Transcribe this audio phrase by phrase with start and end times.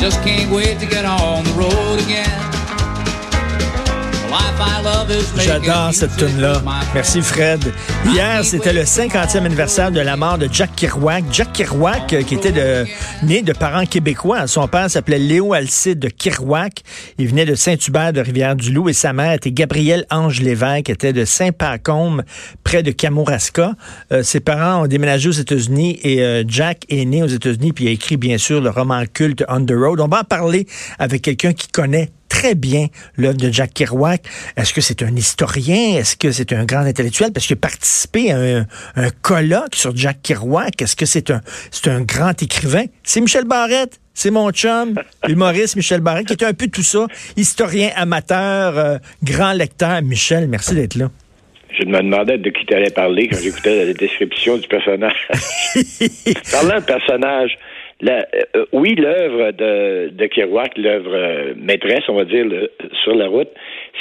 [0.00, 2.59] just can't wait to get on the road again.
[5.36, 6.62] J'adore cette tune-là.
[6.94, 7.60] Merci, Fred.
[8.06, 11.24] Hier, c'était le 50e anniversaire de la mort de Jack Kerouac.
[11.32, 12.84] Jack Kerouac, euh, qui était de,
[13.24, 14.46] né de parents québécois.
[14.46, 16.82] Son père s'appelait Léo Alcide de Kerouac.
[17.18, 21.24] Il venait de Saint-Hubert de Rivière-du-Loup et sa mère était Gabrielle Ange Lévesque, était de
[21.24, 22.22] Saint-Pacôme,
[22.62, 23.72] près de Kamouraska.
[24.12, 27.84] Euh, ses parents ont déménagé aux États-Unis et euh, Jack est né aux États-Unis puis
[27.84, 30.00] il a écrit, bien sûr, le roman culte On the Road.
[30.00, 30.66] On va en parler
[30.98, 32.86] avec quelqu'un qui connaît très bien
[33.18, 34.22] l'œuvre de Jack Kerouac.
[34.56, 35.98] Est-ce que c'est un historien?
[35.98, 37.32] Est-ce que c'est un grand intellectuel?
[37.34, 38.64] Parce qu'il a participé à
[38.96, 40.80] un, colloque sur Jack Kerouac.
[40.80, 42.84] Est-ce que c'est un, c'est un grand écrivain?
[43.02, 44.00] C'est Michel Barrette.
[44.14, 44.96] C'est mon chum,
[45.28, 47.06] humoriste Michel Barrette, qui était un peu tout ça.
[47.36, 50.02] Historien, amateur, euh, grand lecteur.
[50.02, 51.10] Michel, merci d'être là.
[51.78, 55.28] Je me demandais de qui tu allais parler quand j'écoutais la description du personnage.
[56.52, 57.56] Parlant de personnage,
[58.00, 62.46] la, euh, oui, l'œuvre de, de Kerouac, l'œuvre euh, maîtresse, on va dire,
[63.02, 63.50] sur la route,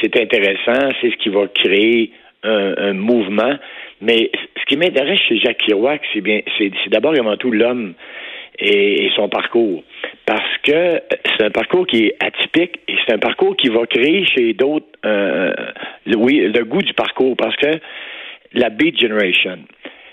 [0.01, 2.11] c'est intéressant, c'est ce qui va créer
[2.43, 3.53] un, mouvement.
[4.01, 7.93] Mais ce qui m'intéresse chez Jacques Kerouac, c'est bien, c'est, d'abord et avant tout l'homme
[8.57, 9.83] et, son parcours.
[10.25, 11.01] Parce que
[11.37, 14.87] c'est un parcours qui est atypique et c'est un parcours qui va créer chez d'autres,
[15.05, 15.51] euh,
[16.15, 17.35] oui, le goût du parcours.
[17.35, 17.79] Parce que
[18.53, 19.59] la Beat Generation,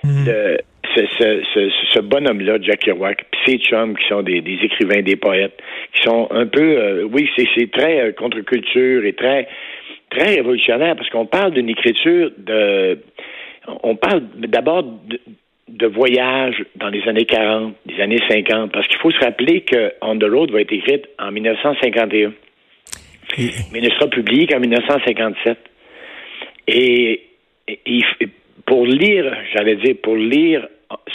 [0.05, 0.59] mm-hmm
[0.97, 5.61] ce, ce, bonhomme-là, Jack Kerouac, puis ses chums qui sont des, écrivains, des poètes,
[5.93, 9.49] qui sont un peu, euh, oui, c'est très euh, contre-culture et très,
[10.11, 12.99] très révolutionnaire parce qu'on parle d'une écriture de,
[13.83, 15.21] on parle d'abord de,
[15.69, 19.93] de voyage dans les années 40, des années 50, parce qu'il faut se rappeler que
[20.01, 22.33] On the Road va être écrite en 1951.
[23.73, 25.59] Mais ne sera publié qu'en 1957.
[26.69, 27.23] Et,
[27.69, 28.01] et,
[28.65, 30.67] pour lire, j'allais dire, pour lire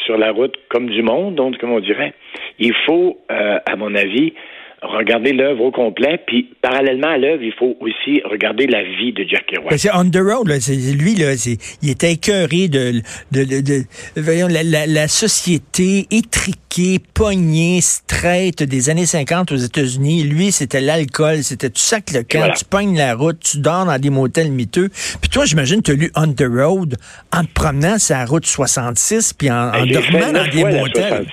[0.05, 2.13] sur la route comme du monde, donc comme on dirait.
[2.59, 4.33] Il faut, euh, à mon avis,
[4.81, 9.23] regarder l'œuvre au complet, puis parallèlement à l'œuvre, il faut aussi regarder la vie de
[9.27, 9.77] Jack Kerouac.
[9.77, 10.55] C'est on the road, là,
[10.97, 11.33] lui, là,
[11.81, 13.01] il était écœuré de,
[13.31, 13.83] de, de,
[14.17, 20.23] voyons, la, la, la, société étriquée, pognée, straight des années 50 aux États-Unis.
[20.23, 23.99] Lui, c'était l'alcool, c'était tu sac le camp, tu pognes la route, tu dors dans
[23.99, 24.89] des motels miteux.
[24.89, 26.95] Puis toi, j'imagine, tu as lu On the Road
[27.31, 31.27] en te promenant sur la route 66, puis en, ben, dormant dans des motels.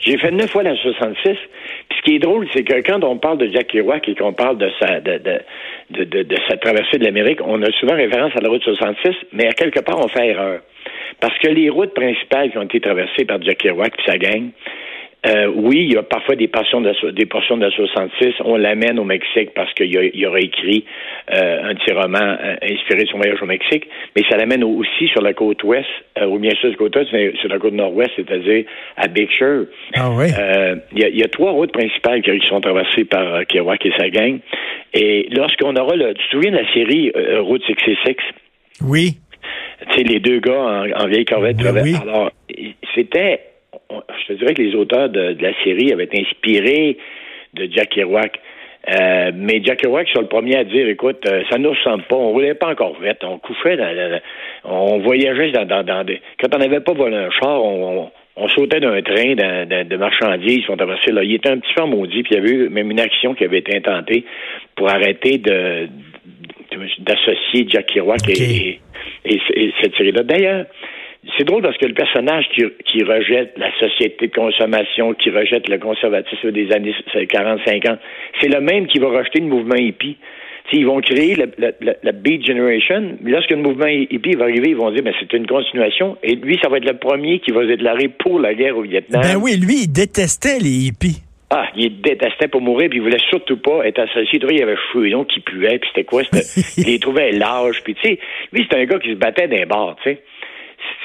[0.00, 1.36] J'ai fait neuf fois la 66
[1.98, 4.56] ce qui est drôle, c'est que quand on parle de Jack Kerouac et qu'on parle
[4.56, 9.10] de sa, de, sa traversée de l'Amérique, on a souvent référence à la route 66,
[9.32, 10.60] mais à quelque part, on fait erreur.
[11.20, 14.50] Parce que les routes principales qui ont été traversées par Jack Kerouac et sa gang,
[15.26, 18.34] euh, oui, il y a parfois des portions de, des portions de la 66.
[18.44, 20.84] On l'amène au Mexique parce qu'il y, aurait écrit
[21.34, 25.08] euh, un petit roman euh, inspiré de son voyage au Mexique, mais ça l'amène aussi
[25.08, 25.88] sur la côte ouest,
[26.24, 28.64] ou bien sûr sur la côte ouest, sur la côte nord-ouest, c'est-à-dire
[28.96, 29.66] à Big Sur.
[29.94, 30.28] Ah oui?
[30.92, 34.38] Il y, a trois routes principales qui sont traversées par Kerouac et sa gang.
[34.94, 38.16] Et lorsqu'on aura le, tu te souviens de la série Route 66?
[38.84, 39.16] Oui.
[39.90, 41.56] Tu sais, les deux gars en, vieille corvette.
[41.82, 42.30] Oui, Alors,
[42.94, 43.40] c'était
[44.28, 46.98] je te dirais que les auteurs de, la série avaient été inspirés
[47.54, 48.38] de Jack Kerouac.
[48.88, 52.16] Euh, mais Jack Kerouac, sont le premier à dire, écoute, euh, ça nous ressemble pas,
[52.16, 54.20] on roulait pas encore vite, on couchait, dans,
[54.64, 56.20] on voyageait dans, dans, des...
[56.40, 58.10] Quand on n'avait pas volé un char, on,
[58.54, 61.24] sautait d'un train de, marchandises, on traversait là.
[61.24, 63.44] Il était un petit peu maudit, puis il y avait eu même une action qui
[63.44, 64.24] avait été intentée
[64.76, 65.88] pour arrêter de
[67.00, 68.78] d'associer Jack Kerouac et,
[69.82, 70.22] cette série-là.
[70.22, 70.66] D'ailleurs,
[71.36, 75.78] c'est drôle parce que le personnage qui, rejette la société de consommation, qui rejette le
[75.78, 77.98] conservatisme des années 40-50,
[78.40, 80.16] c'est le même qui va rejeter le mouvement hippie.
[80.72, 84.90] ils vont créer la, Beat Generation, mais lorsque le mouvement hippie va arriver, ils vont
[84.92, 87.68] dire, mais c'est une continuation, et lui, ça va être le premier qui va se
[87.68, 89.22] déclarer pour la guerre au Vietnam.
[89.22, 91.22] Ben oui, lui, il détestait les hippies.
[91.50, 94.38] Ah, il détestait pour mourir, puis il voulait surtout pas être associé.
[94.38, 96.22] Il y avait cheveux longs qui puaient, puis c'était quoi?
[96.76, 98.18] il les trouvait larges, puis tu sais,
[98.52, 100.22] lui, c'était un gars qui se battait d'un bar, tu sais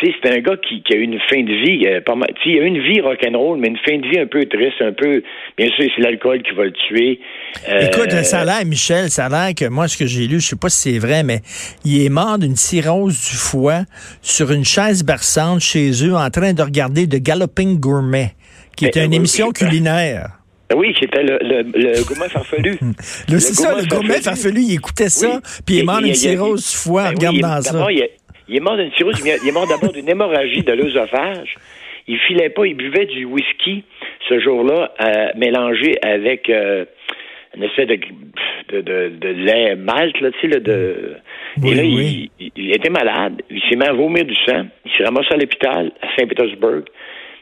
[0.02, 2.30] c'est un gars qui, a eu une fin de vie euh, pas mal.
[2.46, 4.92] Il a eu une vie rock'n'roll, mais une fin de vie un peu triste, un
[4.92, 5.24] peu.
[5.58, 7.20] Bien sûr, c'est l'alcool qui va le tuer.
[7.70, 10.40] Euh, Écoute, ça a l'air, Michel, ça a l'air que moi, ce que j'ai lu,
[10.40, 11.40] je sais pas si c'est vrai, mais
[11.86, 13.84] il est mort d'une cirrhose du foie
[14.22, 18.32] sur une chaise berçante chez eux en train de regarder The Galloping Gourmet,
[18.76, 20.40] qui était une émission culinaire.
[20.76, 22.80] Oui, c'était le, le, gourmet farfelu.
[23.28, 26.76] c'est ça, le gourmet farfelu, il écoutait ça, puis il est mort d'une cirrhose du
[26.76, 27.88] foie en ben regardant ça.
[28.48, 31.56] Il est mort d'une cirrhose, il est mort d'abord d'une hémorragie de l'œsophage.
[32.08, 33.84] Il filait pas, il buvait du whisky
[34.28, 36.86] ce jour-là, euh, mélangé avec euh,
[37.56, 38.00] une espèce de,
[38.82, 41.16] de, de, lait malt, là, tu sais, de...
[41.64, 45.34] et là, Il, était malade, il s'est mis à vomir du sang, il s'est ramassé
[45.34, 46.84] à l'hôpital à Saint-Pétersbourg,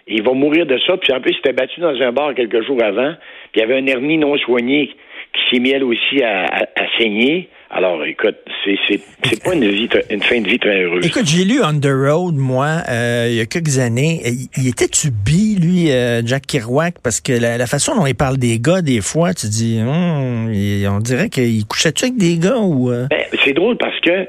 [0.08, 0.98] Il va mourir de ça.
[0.98, 3.14] Puis en plus, il s'était battu dans un bar quelques jours avant.
[3.52, 4.88] Puis il y avait un hernie non soigné
[5.34, 7.48] qui s'est mis elle aussi à, saigner.
[7.74, 8.36] Alors, écoute,
[8.66, 8.76] c'est,
[9.24, 11.06] c'est, pas une, vie, une fin de vie très heureuse.
[11.06, 14.20] Écoute, j'ai lu On the Road, moi, euh, il y a quelques années.
[14.58, 16.96] Il, était-tu bi, lui, euh, Jack Kerouac?
[17.02, 21.00] Parce que la, façon dont il parle des gars, des fois, tu dis, hum, on
[21.00, 22.92] dirait qu'il couchait-tu avec des gars ou...
[22.92, 23.08] Euh?
[23.10, 24.28] Ben, c'est drôle parce que,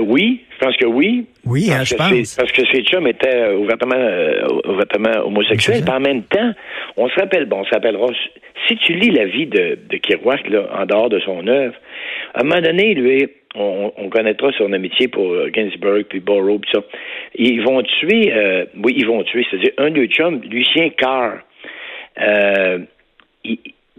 [0.00, 1.26] oui, je pense que oui.
[1.44, 2.36] Oui, hein, je pense.
[2.36, 4.00] Parce que ces chums étaient ouvertement,
[4.64, 5.84] ouvertement homosexuels.
[5.90, 6.52] en même temps,
[6.96, 8.06] on se rappelle, bon, on se rappellera,
[8.66, 11.74] si tu lis la vie de, de Kerouac, là, en dehors de son œuvre,
[12.34, 16.58] à un moment donné, lui, on, on connaîtra son amitié pour euh, Ginsberg puis Borrow
[16.58, 16.80] puis ça.
[17.34, 21.38] Ils vont tuer, euh, oui, ils vont tuer, c'est-à-dire un de chums, Lucien Carr,
[22.20, 22.78] euh,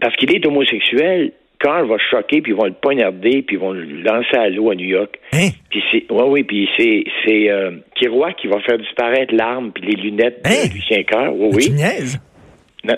[0.00, 1.32] parce qu'il est homosexuel.
[1.60, 4.70] Carr va choquer, puis ils vont le poignarder, puis ils vont le lancer à l'eau
[4.70, 5.18] à New York.
[5.32, 5.48] Hein?
[5.70, 10.02] Puis c'est, ouais, oui, puis c'est, c'est euh, qui va faire disparaître l'arme puis les
[10.02, 10.68] lunettes de hein?
[10.74, 11.34] Lucien Carr.
[11.34, 11.72] Oui, oui.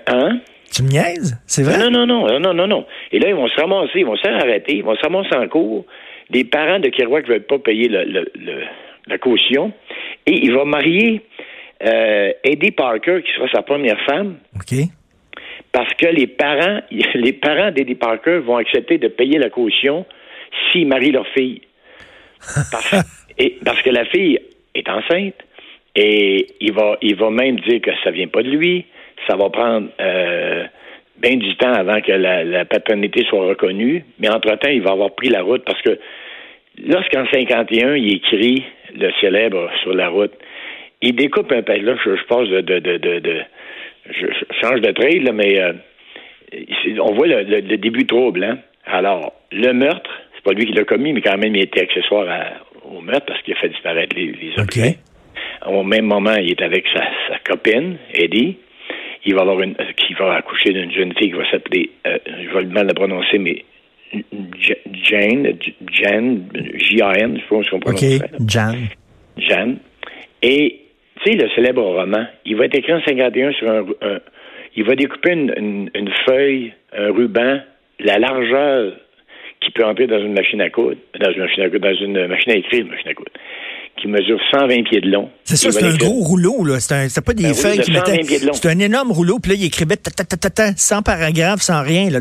[0.09, 0.41] Hein?
[0.73, 1.39] Tu me niaises?
[1.47, 1.79] C'est vrai?
[1.79, 2.87] Non, non, non, non, non, non.
[3.13, 5.35] Et là, ils vont se ramasser, ils vont se faire arrêter, ils vont se ramasser
[5.37, 5.87] en cours.
[6.31, 8.27] Les parents de Kerouac ne veulent pas payer le,
[9.07, 9.73] la caution.
[10.27, 11.23] Et il va marier
[11.85, 14.37] euh, Eddie Parker, qui sera sa première femme.
[14.55, 14.79] OK.
[15.73, 16.81] Parce que les parents,
[17.15, 20.05] les parents d'Eddie Parker vont accepter de payer la caution
[20.71, 21.61] s'ils marient leur fille.
[22.71, 22.95] Parce,
[23.39, 24.39] et, parce que la fille
[24.75, 25.35] est enceinte.
[25.99, 28.85] Et il va, il va même dire que ça vient pas de lui
[29.29, 30.65] ça va prendre euh,
[31.19, 35.29] bien du temps avant que la, paternité soit reconnue, mais entre-temps, il va avoir pris
[35.29, 35.99] la route parce que
[36.87, 38.65] lorsqu'en 51, il écrit
[38.95, 40.33] le célèbre sur la route,
[41.03, 43.43] il découpe un peu, là, je, passe de, de, de,
[44.11, 44.27] je,
[44.63, 45.73] change de trail, là, mais euh,
[47.01, 48.59] on voit le, début trouble, hein?
[48.87, 52.27] Alors, le meurtre, c'est pas lui qui l'a commis, mais quand même, il était accessoire
[52.85, 54.99] au meurtre parce qu'il a fait disparaître les, les objets.
[55.67, 58.57] Au même moment, il est avec sa, sa copine, Eddie
[59.27, 62.19] il va avoir une, euh, qui va accoucher d'une jeune fille qui va s'appeler, euh,
[62.27, 63.65] je vais le mal la prononcer, mais
[65.03, 65.59] Jane,
[65.93, 66.39] Jan,
[66.75, 68.75] J-A-N, je pense qu'on prononce OK, Jan.
[69.37, 69.75] Jan.
[70.43, 70.81] Et,
[71.23, 73.85] tu sais, le célèbre roman, il va être écrit en 51 sur un,
[74.77, 77.61] il va découper une, une, feuille, un ruban,
[77.99, 78.93] la largeur
[79.61, 82.27] qui peut entrer dans une machine à coudre, dans une machine à coudre, dans une
[82.29, 83.33] machine à écrire, une machine à coudre
[83.97, 85.31] qui mesure 120 pieds de long.
[85.45, 86.81] C'est ça, c'est un gros rouleau, là.
[86.81, 88.23] C'est pas des ben feuilles qui mettaient.
[88.23, 91.83] C'est un énorme rouleau, puis là, il écrivait ta, ta, ta, ta, sans paragraphe, sans
[91.83, 92.11] rien.
[92.11, 92.21] Là.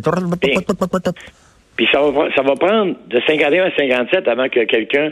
[1.75, 5.12] Puis ça va, ça va prendre de 51 à 57 avant que quelqu'un.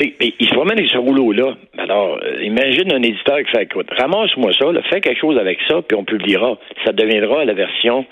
[0.00, 1.54] Il se promène avec ce rouleau-là.
[1.76, 5.58] Alors, euh, imagine un éditeur qui fait écoute, ramasse-moi ça, là, fais quelque chose avec
[5.68, 6.58] ça, puis on publiera.
[6.84, 8.06] Ça deviendra la version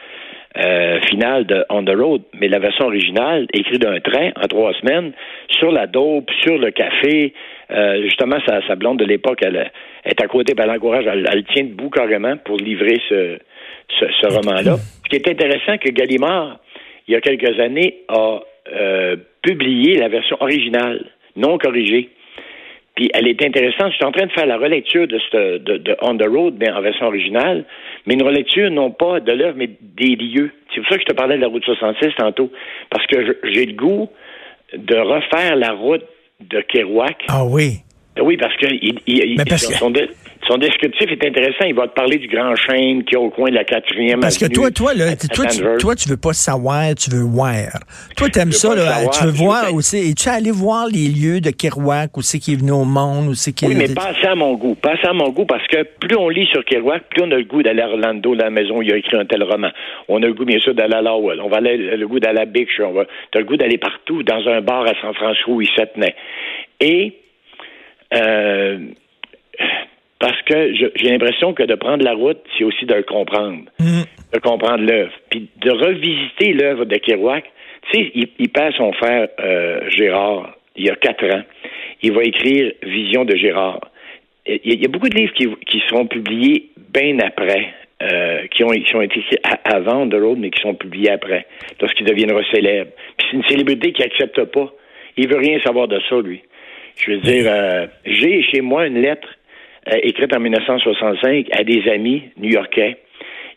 [0.56, 4.72] euh, finale de On the Road, mais la version originale, écrite d'un train en trois
[4.74, 5.12] semaines,
[5.50, 7.32] sur la dope, sur le café.
[7.70, 9.70] Euh, justement, sa, blonde de l'époque, elle,
[10.04, 13.38] est à côté, puis elle encourage, elle, elle tient debout carrément pour livrer ce,
[13.98, 14.76] ce, roman-là.
[15.04, 16.60] Ce qui est intéressant, que Gallimard,
[17.06, 18.40] il y a quelques années, a
[18.74, 21.06] euh, publié la version originale,
[21.36, 22.10] non corrigée.
[22.94, 23.92] Puis elle est intéressante.
[23.92, 26.70] Je suis en train de faire la relecture de, ce, de, On the Road, mais
[26.70, 27.64] en version originale,
[28.06, 30.50] mais une relecture non pas de l'œuvre, mais des lieux.
[30.74, 32.50] C'est pour ça que je te parlais de la route 66 tantôt,
[32.90, 34.08] parce que j'ai le goût
[34.76, 36.04] de refaire la route
[36.40, 37.24] de Kerouac.
[37.28, 37.82] Ah oui.
[38.20, 39.92] Oui, parce que, il, il, son,
[40.48, 41.64] son descriptif est intéressant.
[41.66, 44.38] Il va te parler du grand chêne qui est au coin de la quatrième Parce
[44.38, 47.54] que toi, toi, là, toi, tu, toi, tu veux pas savoir, tu veux voir.
[48.16, 50.10] Toi, tu aimes ça, là, tu veux voir aussi.
[50.10, 52.84] Et tu es allé voir les lieux de Kerouac, où c'est qui est venu au
[52.84, 54.74] monde, où c'est qui Oui, mais pas à mon goût.
[54.74, 57.44] Pas à mon goût, parce que plus on lit sur Kerouac, plus on a le
[57.44, 59.70] goût d'aller à Orlando, la maison où il a écrit un tel roman.
[60.08, 61.40] On a le goût, bien sûr, d'aller à Lowell.
[61.42, 62.94] On va aller le goût d'aller à Big Show.
[63.32, 65.82] Tu as le goût d'aller partout, dans un bar à San Francisco où il se
[65.94, 66.14] tenait.
[66.80, 67.12] Et,
[68.14, 68.78] euh,
[70.18, 74.02] parce que j'ai l'impression que de prendre la route, c'est aussi de le comprendre, mm.
[74.34, 77.44] de comprendre l'œuvre, puis de revisiter l'œuvre de Kerouac.
[77.90, 81.42] Tu sais, il, il perd son frère euh, Gérard il y a quatre ans.
[82.02, 83.80] Il va écrire Vision de Gérard.
[84.46, 88.70] Il y a beaucoup de livres qui, qui seront publiés bien après, euh, qui, ont,
[88.70, 91.46] qui ont été écrits avant The Road, mais qui sont publiés après,
[91.80, 92.92] lorsqu'il deviendra célèbre.
[93.18, 94.72] Puis c'est une célébrité qui accepte pas.
[95.16, 96.40] Il veut rien savoir de ça, lui.
[96.96, 99.28] Je veux dire, euh, j'ai chez moi une lettre
[99.86, 102.98] euh, écrite en 1965 à des amis new-yorkais.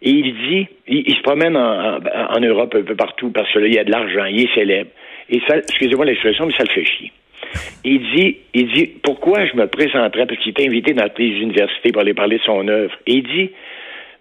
[0.03, 3.67] Et il dit, il, se promène en, en, Europe un peu partout parce que là,
[3.67, 4.89] il y a de l'argent, il est célèbre.
[5.29, 7.11] Et ça, excusez-moi l'expression, mais ça le fait chier.
[7.83, 11.91] Il dit, il dit, pourquoi je me présenterais, parce qu'il est invité dans les universités
[11.91, 12.93] pour aller parler de son œuvre.
[13.05, 13.51] Et il dit,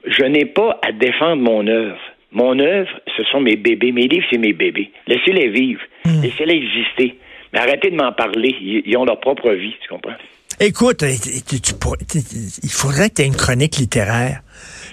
[0.07, 1.99] je n'ai pas à défendre mon œuvre.
[2.33, 3.93] Mon œuvre, ce sont mes bébés.
[3.93, 4.91] Mes livres, c'est mes bébés.
[5.07, 5.81] Laissez-les vivre.
[6.05, 6.23] Hmm.
[6.23, 7.17] Laissez-les exister.
[7.53, 8.55] Mais arrêtez de m'en parler.
[8.61, 10.15] Ils, ont leur propre vie, tu comprends?
[10.63, 11.15] Écoute, euh,
[11.47, 12.19] tu- tu pourrais- tu-
[12.63, 14.43] il faudrait que tu aies une chronique littéraire.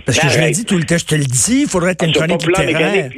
[0.06, 2.00] Parce que je le dis tout le temps, je te le dis, il faudrait que
[2.00, 3.10] tu aies une Sur chronique littéraire.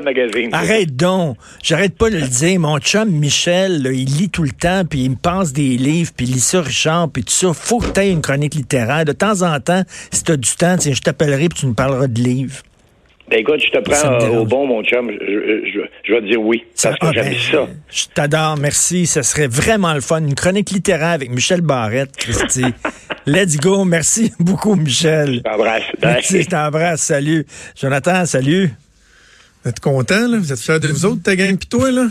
[0.00, 0.48] Hot Magazine.
[0.52, 1.36] Arrête donc.
[1.62, 2.58] J'arrête pas de le dire.
[2.58, 6.10] Mon chum Michel, là, il lit tout le temps, puis il me passe des livres,
[6.16, 7.52] puis il lit ça, Richard, puis tout ça.
[7.54, 9.04] Faut que tu aies une chronique littéraire.
[9.04, 11.74] De temps en temps, si tu as du temps, tiens, je t'appellerai, puis tu nous
[11.74, 12.62] parleras de livres.
[13.32, 15.10] Ben écoute, je te Ça prends euh, au bon, mon chum.
[15.10, 16.64] Je, je- je- je vais te dire oui.
[16.82, 17.66] Parce que ah, j'aime ben, ça.
[17.90, 19.06] Je t'adore, merci.
[19.06, 20.18] Ce serait vraiment le fun.
[20.18, 22.64] Une chronique littéraire avec Michel Barrette, Christy.
[23.26, 23.86] Let's go.
[23.86, 25.36] Merci beaucoup, Michel.
[25.36, 25.82] Je t'embrasse.
[26.02, 27.00] Merci, je t'embrasse.
[27.00, 27.46] Salut.
[27.80, 28.70] Jonathan, salut.
[29.64, 30.36] Vous êtes content, là?
[30.38, 32.08] Vous êtes fiers de vous autres, ta gang, pis toi, là?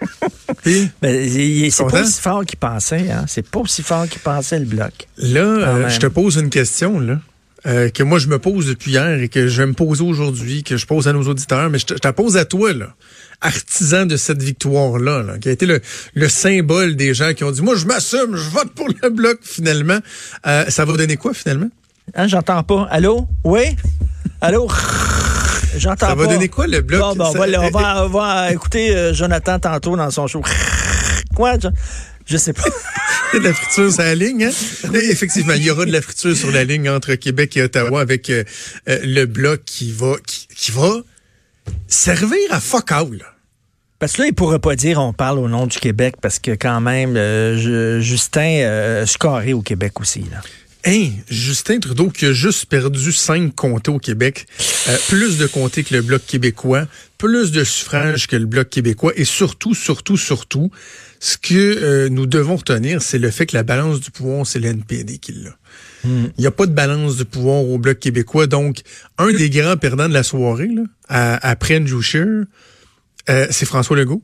[0.62, 3.10] Puis, Ben, il- c'est pas aussi fort qu'il pensait.
[3.10, 3.24] Hein?
[3.28, 4.92] C'est pas aussi fort qu'il pensait, le bloc.
[5.16, 7.18] là, euh, je te pose une question, là.
[7.66, 10.62] Euh, que moi je me pose depuis hier et que je vais me poser aujourd'hui,
[10.62, 12.72] que je pose à nos auditeurs, mais je te, je te la pose à toi,
[12.72, 12.94] là,
[13.40, 15.80] artisan de cette victoire-là, là, qui a été le,
[16.14, 19.38] le symbole des gens qui ont dit Moi je m'assume, je vote pour le bloc
[19.42, 19.98] finalement.
[20.46, 21.68] Euh, ça va donner quoi finalement?
[22.14, 22.86] Hein, j'entends pas.
[22.90, 23.26] Allô?
[23.44, 23.62] Oui?
[24.40, 24.68] Allô?
[25.76, 26.22] J'entends Ça pas.
[26.24, 27.00] va donner quoi le bloc?
[27.00, 30.10] Bon, ben, on, Ça- va, le- on va- on va écouter euh, Jonathan tantôt dans
[30.10, 30.42] son show.
[31.36, 31.58] Quoi?
[31.62, 31.68] Je,
[32.26, 32.62] je sais pas.
[33.34, 34.94] De la friture sur la ligne, hein?
[35.10, 38.30] Effectivement, il y aura de la friture sur la ligne entre Québec et Ottawa avec
[38.30, 38.42] euh,
[38.88, 41.02] euh, le bloc qui va qui, va
[41.88, 43.20] servir à fuck all.
[43.98, 46.52] Parce que là, il pourrait pas dire on parle au nom du Québec parce que
[46.52, 49.04] quand même, euh, je- Justin euh,
[49.52, 50.24] au Québec aussi.
[50.30, 50.40] Là.
[50.86, 54.46] Hein, Justin Trudeau qui a juste perdu cinq comtés au Québec,
[54.88, 56.86] euh, plus de comtés que le Bloc québécois,
[57.18, 60.70] plus de suffrages que le Bloc québécois, et surtout, surtout, surtout,
[61.20, 64.60] ce que euh, nous devons retenir, c'est le fait que la balance du pouvoir, c'est
[64.60, 65.56] l'NPD qui l'a.
[66.04, 68.78] Il n'y a pas de balance de pouvoir au Bloc québécois, donc
[69.18, 72.44] un des grands perdants de la soirée, là, à- après Andrew Scheer,
[73.28, 74.22] euh, c'est François Legault.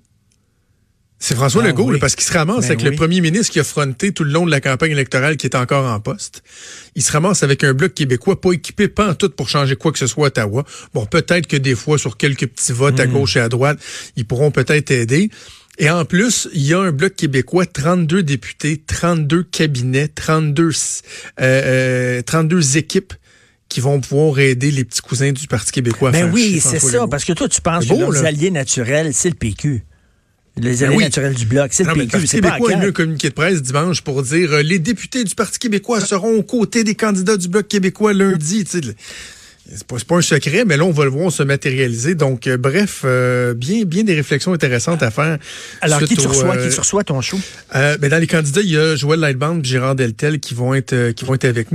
[1.21, 1.95] C'est François Ah Legault, oui.
[1.95, 2.91] là, parce qu'il se ramasse Ben avec oui.
[2.91, 5.55] le premier ministre qui a fronté tout le long de la campagne électorale qui est
[5.57, 6.43] encore en poste.
[6.97, 9.91] Il se ramasse avec un bloc québécois pas équipé, pas en tout pour changer quoi
[9.93, 10.65] que ce soit à Ottawa.
[10.93, 13.03] Bon, peut-être que des fois, sur quelques petits votes Hmm.
[13.03, 13.79] à gauche et à droite,
[14.17, 15.31] ils pourront peut-être aider.
[15.79, 20.71] Et en plus, il y a un bloc québécois, 32 députés, 32 cabinets, 32, euh,
[21.41, 23.15] euh, 32 équipes
[23.69, 26.79] qui vont pouvoir aider les petits cousins du Parti québécois à Ben faire oui, c'est
[26.79, 26.93] ça.
[26.93, 27.09] Legault.
[27.09, 28.29] Parce que toi, tu penses que leurs là.
[28.29, 29.83] alliés naturels, c'est le PQ.
[30.57, 31.05] Les Ben alliés oui.
[31.05, 32.13] naturels du Bloc, c'est le mais le PQ.
[32.13, 32.93] Parti pas québécois a CAQ.
[32.93, 36.85] communiqué de presse dimanche pour dire euh, les députés du Parti québécois seront aux côtés
[36.85, 38.65] des candidats du Bloc québécois lundi.
[39.67, 42.15] C'est pas, pas un secret, mais là, on va le voir se matérialiser.
[42.15, 45.39] Donc, euh, bref, euh, bien, bien des réflexions intéressantes à faire.
[45.81, 47.41] Alors, qui tu reçois, euh, qui tu reçois ton show?
[47.75, 50.75] euh, ben, dans les candidats, il y a Joël Lightband et Gérard Deltel qui vont
[50.75, 51.73] être, euh, qui vont être avec nous.